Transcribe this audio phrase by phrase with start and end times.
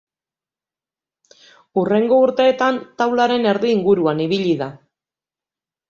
[1.77, 4.75] Hurrengo urteetan taularen erdi inguruan ibili da.